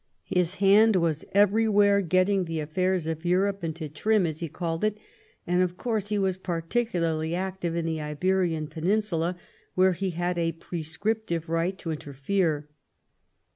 [0.25, 4.97] His hand was everywhere," getting the afiairs of Europe into trim," as he called it;
[5.45, 9.37] and, of course, he was par ticularly active in the Iberian peninsula,
[9.75, 12.67] where he had a prescriptive right to interfere.